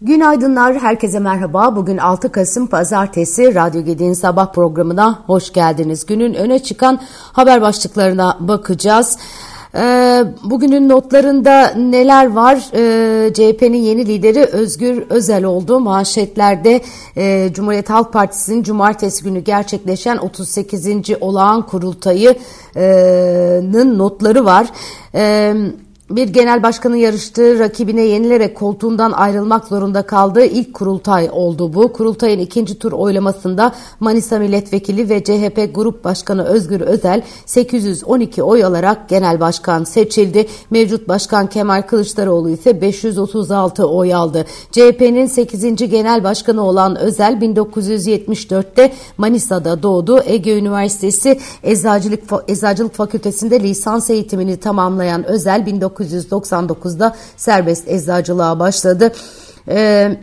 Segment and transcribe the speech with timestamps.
[0.00, 1.76] Günaydınlar, herkese merhaba.
[1.76, 6.06] Bugün 6 Kasım Pazartesi Radyo Gedi'nin sabah programına hoş geldiniz.
[6.06, 7.00] Günün öne çıkan
[7.32, 9.18] haber başlıklarına bakacağız.
[9.74, 12.58] Ee, bugünün notlarında neler var?
[12.74, 15.80] Ee, CHP'nin yeni lideri Özgür Özel oldu.
[15.80, 16.80] Manşetlerde
[17.16, 20.86] e, Cumhuriyet Halk Partisi'nin cumartesi günü gerçekleşen 38.
[21.20, 24.66] olağan kurultayının notları var.
[25.14, 31.92] Evet bir genel başkanın yarıştığı rakibine yenilerek koltuğundan ayrılmak zorunda kaldığı ilk kurultay oldu bu.
[31.92, 39.08] Kurultayın ikinci tur oylamasında Manisa Milletvekili ve CHP Grup Başkanı Özgür Özel 812 oy alarak
[39.08, 40.46] genel başkan seçildi.
[40.70, 44.44] Mevcut başkan Kemal Kılıçdaroğlu ise 536 oy aldı.
[44.72, 45.90] CHP'nin 8.
[45.90, 50.22] genel başkanı olan Özel 1974'te Manisa'da doğdu.
[50.24, 59.12] Ege Üniversitesi Eczacılık, Eczacılık Fakültesinde lisans eğitimini tamamlayan Özel 19 1999'da serbest eczacılığa başladı.
[59.68, 60.16] Ee,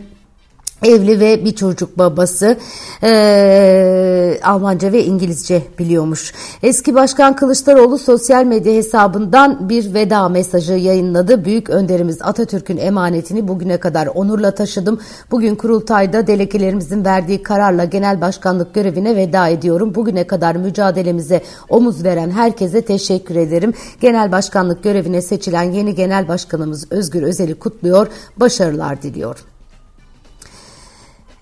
[0.84, 2.58] Evli ve bir çocuk babası
[3.04, 6.34] ee, Almanca ve İngilizce biliyormuş.
[6.64, 11.46] Eski Başkan Kılıçdaroğlu sosyal medya hesabından bir veda mesajı yayınladı.
[11.46, 15.00] Büyük önderimiz Atatürk'ün emanetini bugüne kadar onurla taşıdım.
[15.32, 19.96] Bugün kurultayda delegelerimizin verdiği kararla genel başkanlık görevine veda ediyorum.
[19.96, 23.74] Bugüne kadar mücadelemize omuz veren herkese teşekkür ederim.
[24.02, 28.08] Genel başkanlık görevine seçilen yeni genel başkanımız Özgür Özel'i kutluyor.
[28.38, 29.53] Başarılar diliyorum.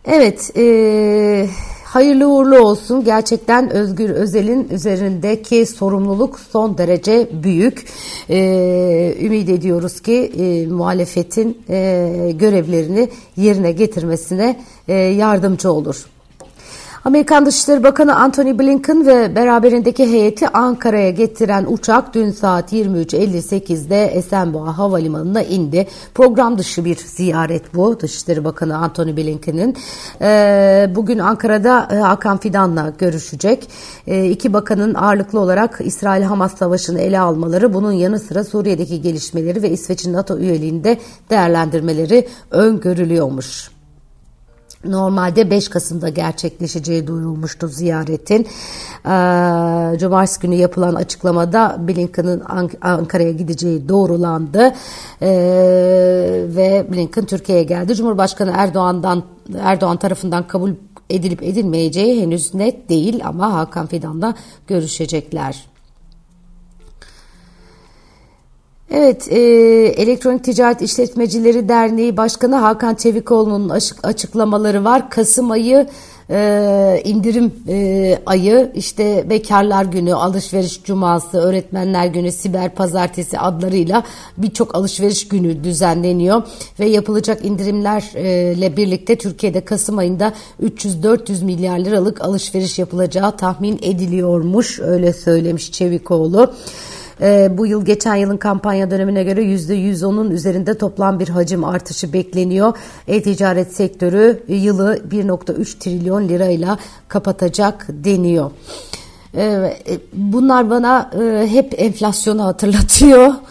[0.05, 1.47] Evet, e,
[1.83, 3.03] hayırlı uğurlu olsun.
[3.03, 7.87] Gerçekten Özgür Özel'in üzerindeki sorumluluk son derece büyük.
[8.29, 16.05] E, ümit ediyoruz ki e, muhalefetin e, görevlerini yerine getirmesine e, yardımcı olur.
[17.05, 24.77] Amerikan Dışişleri Bakanı Antony Blinken ve beraberindeki heyeti Ankara'ya getiren uçak dün saat 23.58'de Esenboğa
[24.77, 25.87] Havalimanı'na indi.
[26.13, 29.77] Program dışı bir ziyaret bu Dışişleri Bakanı Antony Blinken'in.
[30.21, 33.67] Ee, bugün Ankara'da e, Hakan Fidan'la görüşecek.
[34.07, 39.69] Ee, iki bakanın ağırlıklı olarak İsrail-Hamas savaşını ele almaları, bunun yanı sıra Suriye'deki gelişmeleri ve
[39.69, 40.97] İsveç'in NATO üyeliğinde
[41.29, 43.80] değerlendirmeleri öngörülüyormuş.
[44.85, 48.41] Normalde 5 Kasım'da gerçekleşeceği duyurulmuştu ziyaretin.
[48.41, 52.43] Ee, Cumartesi günü yapılan açıklamada Blinken'ın
[52.81, 54.73] Ankara'ya gideceği doğrulandı.
[55.21, 55.29] Ee,
[56.47, 57.95] ve Blinken Türkiye'ye geldi.
[57.95, 59.23] Cumhurbaşkanı Erdoğan'dan
[59.59, 60.71] Erdoğan tarafından kabul
[61.09, 64.35] edilip edilmeyeceği henüz net değil ama Hakan Fidan'la
[64.67, 65.65] görüşecekler.
[68.93, 69.39] Evet, e,
[69.97, 73.69] Elektronik Ticaret İşletmecileri Derneği Başkanı Hakan Çevikoğlu'nun
[74.03, 75.09] açıklamaları var.
[75.09, 75.87] Kasım ayı
[76.29, 84.03] e, indirim e, ayı, işte Bekarlar Günü, Alışveriş Cuması, Öğretmenler Günü, Siber Pazartesi adlarıyla
[84.37, 86.43] birçok alışveriş günü düzenleniyor
[86.79, 95.13] ve yapılacak indirimlerle birlikte Türkiye'de Kasım ayında 300-400 milyar liralık alışveriş yapılacağı tahmin ediliyormuş, öyle
[95.13, 96.53] söylemiş Çevikoğlu.
[97.21, 102.77] E, bu yıl geçen yılın kampanya dönemine göre %110'un üzerinde toplam bir hacim artışı bekleniyor.
[103.07, 106.77] E-ticaret sektörü yılı 1.3 trilyon lirayla
[107.07, 108.51] kapatacak deniyor.
[109.35, 109.77] Ee,
[110.13, 113.33] bunlar bana e, hep enflasyonu hatırlatıyor.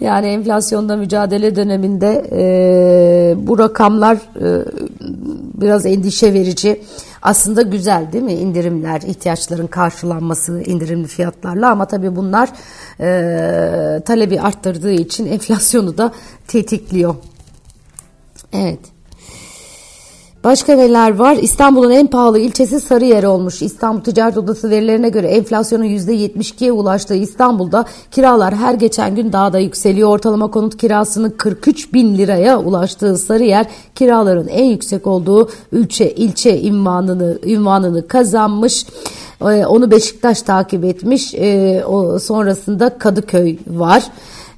[0.00, 4.64] Yani enflasyonla mücadele döneminde e, bu rakamlar e,
[5.60, 6.80] biraz endişe verici.
[7.22, 12.48] Aslında güzel değil mi indirimler, ihtiyaçların karşılanması indirimli fiyatlarla ama tabii bunlar
[13.00, 16.12] e, talebi arttırdığı için enflasyonu da
[16.48, 17.14] tetikliyor.
[18.52, 18.80] Evet.
[20.44, 21.36] Başka neler var?
[21.36, 23.62] İstanbul'un en pahalı ilçesi Sarıyer olmuş.
[23.62, 29.58] İstanbul Ticaret Odası verilerine göre enflasyonun %72'ye ulaştığı İstanbul'da kiralar her geçen gün daha da
[29.58, 30.08] yükseliyor.
[30.08, 37.38] Ortalama konut kirasının 43 bin liraya ulaştığı Sarıyer kiraların en yüksek olduğu ilçe, ilçe ünvanını,
[37.44, 38.86] ünvanını kazanmış.
[39.40, 41.34] Ee, onu Beşiktaş takip etmiş.
[41.34, 41.84] Ee,
[42.22, 44.04] sonrasında Kadıköy var.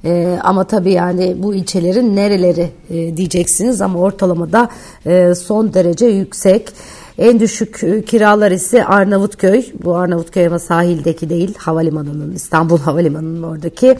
[0.05, 4.69] E, ama tabii yani bu ilçelerin nereleri e, diyeceksiniz ama ortalamada
[5.05, 6.69] e, son derece yüksek.
[7.17, 9.65] En düşük e, kiralar ise Arnavutköy.
[9.83, 11.53] Bu Arnavutköy ama sahildeki değil.
[11.57, 13.97] Havalimanının İstanbul Havalimanı'nın oradaki.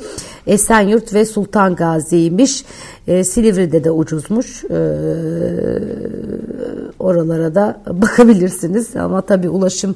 [0.47, 2.65] Esenyurt ve Sultan Gazi'ymiş.
[3.07, 4.63] E, Silivri'de de ucuzmuş.
[4.63, 4.79] E,
[6.99, 8.95] oralara da bakabilirsiniz.
[8.95, 9.95] Ama tabii ulaşım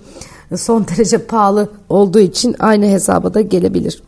[0.56, 4.02] son derece pahalı olduğu için aynı hesaba da gelebilir.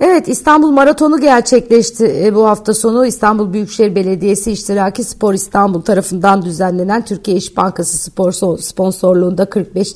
[0.00, 3.06] Evet İstanbul Maratonu gerçekleşti e, bu hafta sonu.
[3.06, 9.94] İstanbul Büyükşehir Belediyesi İştiraki Spor İstanbul tarafından düzenlenen Türkiye İş Bankası spor sponsorluğunda 45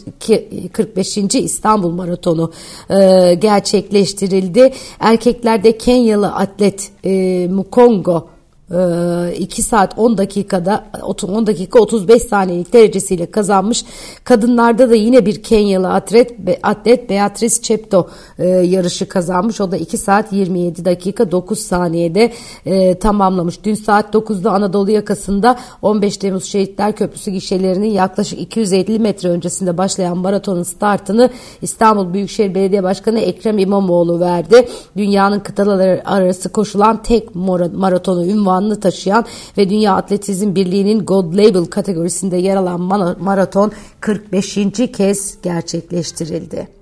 [0.73, 1.17] 45.
[1.35, 2.53] İstanbul Maratonu
[2.91, 4.73] e, gerçekleştirildi.
[5.01, 8.29] Erkeklerde Kenyalı atlet e, Mukongo
[8.71, 13.85] 2 ee, saat 10 dakikada 10 dakika 35 saniyelik derecesiyle kazanmış.
[14.25, 16.33] Kadınlarda da yine bir Kenyalı atlet
[16.63, 18.09] atlet Beatrice Chepto
[18.39, 19.61] e, yarışı kazanmış.
[19.61, 22.33] O da 2 saat 27 dakika 9 saniyede
[22.67, 23.65] e, tamamlamış.
[23.65, 30.19] Dün saat 9'da Anadolu yakasında 15 Temmuz Şehitler Köprüsü gişelerinin yaklaşık 250 metre öncesinde başlayan
[30.19, 31.31] maratonun startını
[31.63, 34.69] İstanbul Büyükşehir Belediye Başkanı Ekrem İmamoğlu verdi.
[34.97, 37.35] Dünyanın kıtaları arası koşulan tek
[37.75, 39.25] maratonu ünvanı ünvanını taşıyan
[39.59, 42.81] ve Dünya Atletizm Birliği'nin Gold Label kategorisinde yer alan
[43.21, 44.59] maraton 45.
[44.97, 46.80] kez gerçekleştirildi.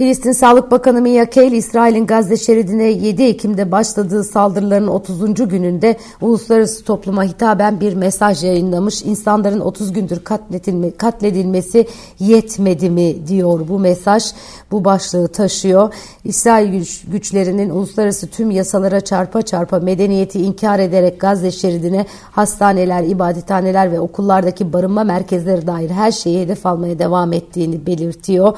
[0.00, 5.34] Filistin Sağlık Bakanı Mia Keil, İsrail'in Gazze şeridine 7 Ekim'de başladığı saldırıların 30.
[5.34, 9.02] gününde uluslararası topluma hitaben bir mesaj yayınlamış.
[9.02, 11.86] İnsanların 30 gündür katledilme, katledilmesi
[12.18, 14.24] yetmedi mi diyor bu mesaj.
[14.70, 15.94] Bu başlığı taşıyor.
[16.24, 23.92] İsrail güç, güçlerinin uluslararası tüm yasalara çarpa çarpa medeniyeti inkar ederek Gazze şeridine hastaneler, ibadethaneler
[23.92, 28.56] ve okullardaki barınma merkezleri dair her şeyi hedef almaya devam ettiğini belirtiyor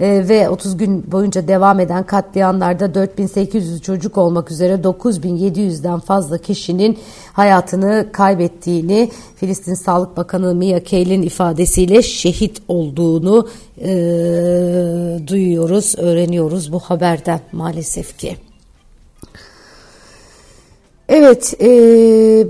[0.00, 6.98] e, ve 30 gün boyunca devam eden katliamlarda 4800 çocuk olmak üzere 9700'den fazla kişinin
[7.32, 13.48] hayatını kaybettiğini Filistin Sağlık Bakanı Mia Keil'in ifadesiyle şehit olduğunu
[13.78, 13.90] e,
[15.26, 18.49] duyuyoruz, öğreniyoruz bu haberden maalesef ki.
[21.12, 21.68] Evet, e,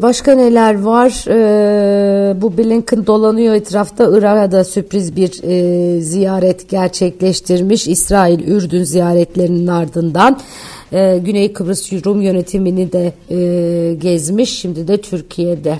[0.03, 1.25] başka neler var?
[1.29, 4.19] E, bu Blinken dolanıyor etrafta.
[4.19, 7.89] Irak'a da sürpriz bir e, ziyaret gerçekleştirmiş.
[7.89, 10.41] İsrail, Ürdün ziyaretlerinin ardından.
[10.93, 14.59] E, Güney Kıbrıs Rum yönetimini de e, gezmiş.
[14.59, 15.79] Şimdi de Türkiye'de.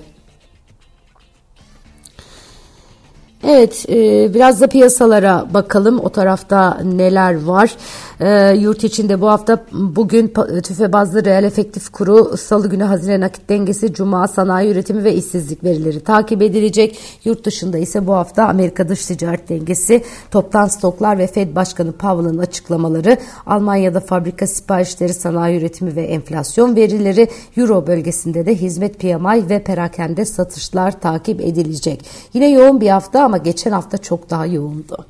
[3.49, 3.95] Evet, e,
[4.35, 6.01] biraz da piyasalara bakalım.
[6.01, 7.77] O tarafta neler var?
[8.21, 10.33] E, yurt içinde bu hafta bugün
[10.63, 15.65] tüfe bazlı reel efektif kuru, salı günü hazine nakit dengesi, cuma sanayi üretimi ve işsizlik
[15.65, 16.99] verileri takip edilecek.
[17.25, 22.39] Yurt dışında ise bu hafta Amerika dış ticaret dengesi, toptan stoklar ve Fed Başkanı Powell'ın
[22.39, 29.63] açıklamaları, Almanya'da fabrika siparişleri, sanayi üretimi ve enflasyon verileri, Euro bölgesinde de hizmet PMI ve
[29.63, 32.05] perakende satışlar takip edilecek.
[32.35, 35.07] Yine yoğun bir hafta ama geçen hafta çok daha yoğundu.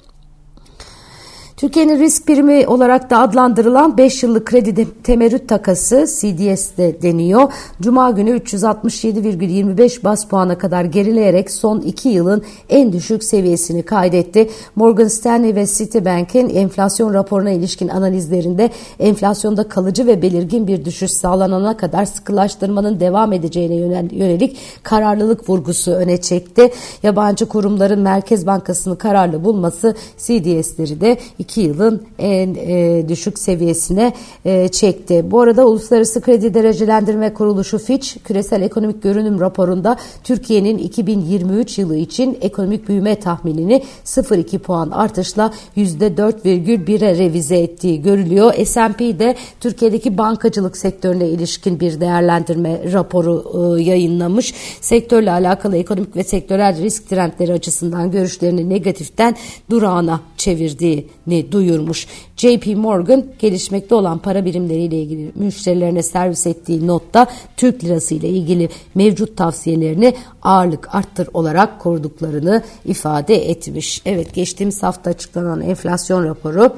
[1.61, 7.53] Türkiye'nin risk primi olarak da adlandırılan 5 yıllık kredi temerrüt takası CDS de deniyor.
[7.81, 14.51] Cuma günü 367,25 bas puana kadar gerileyerek son 2 yılın en düşük seviyesini kaydetti.
[14.77, 21.77] Morgan Stanley ve Citibank'in enflasyon raporuna ilişkin analizlerinde enflasyonda kalıcı ve belirgin bir düşüş sağlanana
[21.77, 23.75] kadar sıkılaştırmanın devam edeceğine
[24.13, 26.71] yönelik kararlılık vurgusu öne çekti.
[27.03, 31.19] Yabancı kurumların Merkez Bankası'nı kararlı bulması CDS'leri de
[31.51, 34.13] 2 yılın en e, düşük seviyesine
[34.45, 35.31] e, çekti.
[35.31, 42.39] Bu arada Uluslararası Kredi Derecelendirme Kuruluşu Fitch küresel ekonomik görünüm raporunda Türkiye'nin 2023 yılı için
[42.41, 48.55] ekonomik büyüme tahminini 0,2 puan artışla %4,1'e revize ettiği görülüyor.
[48.65, 53.45] S&P de Türkiye'deki bankacılık sektörüne ilişkin bir değerlendirme raporu
[53.79, 54.55] e, yayınlamış.
[54.81, 59.37] Sektörle alakalı ekonomik ve sektörel risk trendleri açısından görüşlerini negatiften
[59.71, 62.07] durağına çevirdiğini duyurmuş.
[62.37, 68.69] JP Morgan gelişmekte olan para birimleriyle ilgili müşterilerine servis ettiği notta Türk lirası ile ilgili
[68.95, 74.03] mevcut tavsiyelerini ağırlık arttır olarak koruduklarını ifade etmiş.
[74.05, 76.73] Evet geçtiğimiz hafta açıklanan enflasyon raporu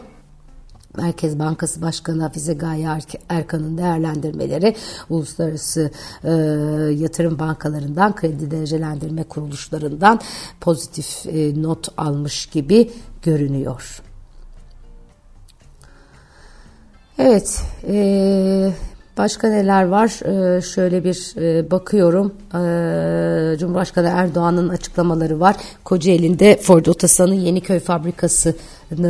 [0.96, 2.88] Merkez Bankası Başkanı Hafize Gaye
[3.28, 4.76] Erkan'ın değerlendirmeleri
[5.10, 5.90] uluslararası
[6.24, 6.30] e,
[7.02, 10.20] yatırım bankalarından, kredi derecelendirme kuruluşlarından
[10.60, 12.90] pozitif e, not almış gibi
[13.22, 14.02] görünüyor.
[17.18, 18.72] Evet, e,
[19.18, 20.08] başka neler var?
[20.56, 22.34] E, şöyle bir e, bakıyorum.
[22.54, 25.56] E, Cumhurbaşkanı Erdoğan'ın açıklamaları var.
[25.84, 28.54] Kocaeli'nde Ford Otosan'ın Yeniköy fabrikası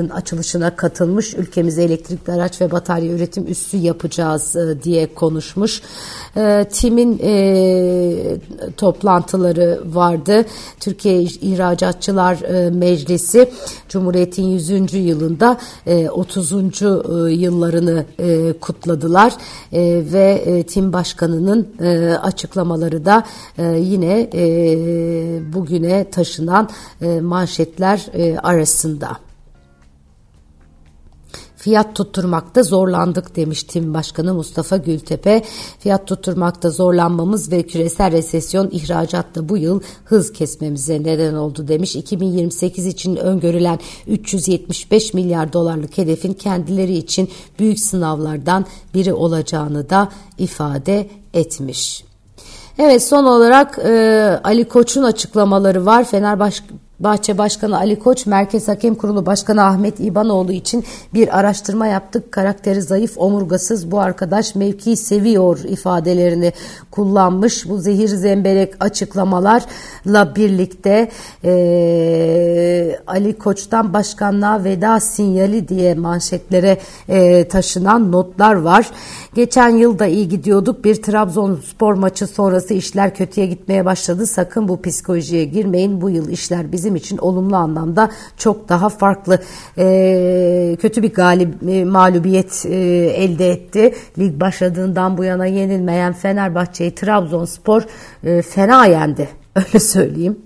[0.08, 1.34] açılışına katılmış.
[1.34, 5.82] Ülkemize elektrikli araç ve batarya üretim üssü yapacağız e, diye konuşmuş.
[6.36, 8.36] E, TİM'in e,
[8.76, 10.44] toplantıları vardı.
[10.80, 12.38] Türkiye İhracatçılar
[12.70, 13.50] Meclisi
[13.88, 14.94] Cumhuriyet'in 100.
[14.94, 16.52] yılında e, 30.
[16.52, 16.56] E,
[17.32, 18.04] yıllarını
[18.60, 19.32] kutladılar
[20.12, 21.68] ve TİM Başkanı'nın
[22.22, 23.24] açıklamaları da
[23.76, 24.30] yine
[25.54, 26.70] bugüne taşınan
[27.20, 28.06] manşetler
[28.42, 29.31] arasında.
[31.62, 35.42] Fiyat tutturmakta zorlandık demiş Tim Başkanı Mustafa Gültepe.
[35.78, 41.96] Fiyat tutturmakta zorlanmamız ve küresel resesyon ihracatta bu yıl hız kesmemize neden oldu demiş.
[41.96, 47.28] 2028 için öngörülen 375 milyar dolarlık hedefin kendileri için
[47.58, 52.04] büyük sınavlardan biri olacağını da ifade etmiş.
[52.78, 56.04] Evet son olarak e, Ali Koç'un açıklamaları var.
[56.04, 56.64] Fenerbahçe
[57.02, 62.32] Bahçe Başkanı Ali Koç, Merkez Hakem Kurulu Başkanı Ahmet İbanoğlu için bir araştırma yaptık.
[62.32, 66.52] Karakteri zayıf, omurgasız bu arkadaş mevki seviyor ifadelerini
[66.90, 67.68] kullanmış.
[67.68, 71.08] Bu zehir zemberek açıklamalarla birlikte
[71.44, 76.78] e, Ali Koç'tan başkanlığa veda sinyali diye manşetlere
[77.08, 78.90] e, taşınan notlar var.
[79.34, 80.84] Geçen yıl da iyi gidiyorduk.
[80.84, 84.26] Bir Trabzonspor maçı sonrası işler kötüye gitmeye başladı.
[84.26, 86.00] Sakın bu psikolojiye girmeyin.
[86.00, 89.38] Bu yıl işler bizim için olumlu anlamda çok daha farklı.
[89.78, 92.76] E, kötü bir galip e, mağlubiyet e,
[93.16, 93.94] elde etti.
[94.18, 97.82] Lig başladığından bu yana yenilmeyen Fenerbahçe'yi Trabzonspor
[98.24, 99.28] e, fena yendi.
[99.56, 100.38] Öyle söyleyeyim.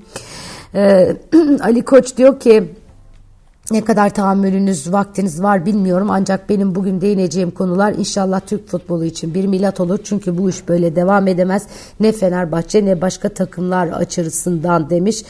[0.75, 1.17] E,
[1.61, 2.75] Ali Koç diyor ki
[3.71, 9.35] ne kadar tahammülünüz, vaktiniz var bilmiyorum ancak benim bugün değineceğim konular inşallah Türk futbolu için
[9.35, 9.99] bir milat olur.
[10.05, 11.67] Çünkü bu iş böyle devam edemez.
[12.01, 15.23] Ne Fenerbahçe ne başka takımlar açısından demiş.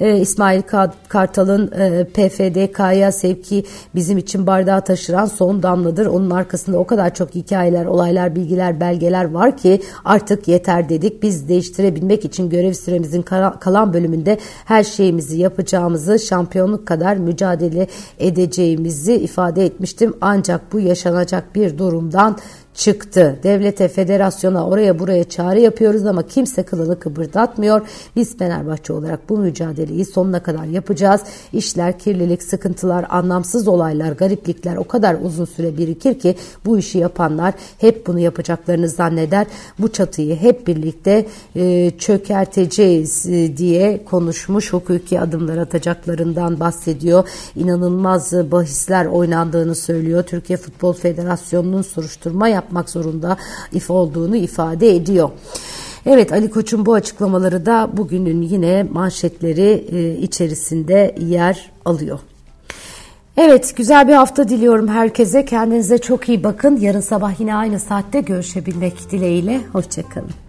[0.00, 0.62] Ee, İsmail
[1.08, 3.64] Kartal'ın e, PFDK'ya sevki
[3.94, 6.06] bizim için bardağı taşıran son damladır.
[6.06, 11.22] Onun arkasında o kadar çok hikayeler, olaylar, bilgiler, belgeler var ki artık yeter dedik.
[11.22, 13.22] Biz değiştirebilmek için görev süremizin
[13.60, 17.86] kalan bölümünde her şeyimizi yapacağımızı şampiyonluk kadar mücadele mücadele
[18.18, 20.14] edeceğimizi ifade etmiştim.
[20.20, 22.38] Ancak bu yaşanacak bir durumdan
[22.76, 23.38] çıktı.
[23.42, 27.88] Devlete, federasyona, oraya buraya çağrı yapıyoruz ama kimse kılını kıpırdatmıyor.
[28.16, 31.20] Biz Fenerbahçe olarak bu mücadeleyi sonuna kadar yapacağız.
[31.52, 37.54] İşler, kirlilik, sıkıntılar, anlamsız olaylar, gariplikler o kadar uzun süre birikir ki bu işi yapanlar
[37.78, 39.46] hep bunu yapacaklarını zanneder.
[39.78, 44.72] Bu çatıyı hep birlikte e, çökerteceğiz e, diye konuşmuş.
[44.72, 47.28] Hukuki adımlar atacaklarından bahsediyor.
[47.56, 50.22] İnanılmaz bahisler oynandığını söylüyor.
[50.22, 53.36] Türkiye Futbol Federasyonu'nun soruşturma yap yapmak zorunda
[53.72, 55.30] if olduğunu ifade ediyor.
[56.06, 62.18] Evet Ali Koç'un bu açıklamaları da bugünün yine manşetleri e, içerisinde yer alıyor.
[63.36, 65.44] Evet güzel bir hafta diliyorum herkese.
[65.44, 66.76] Kendinize çok iyi bakın.
[66.76, 69.60] Yarın sabah yine aynı saatte görüşebilmek dileğiyle.
[69.72, 70.45] Hoşçakalın.